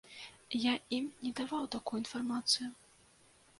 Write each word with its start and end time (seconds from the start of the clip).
Я 0.63 0.73
ім 0.99 1.05
не 1.27 1.31
даваў 1.41 1.69
такую 1.77 2.01
інфармацыю. 2.03 2.69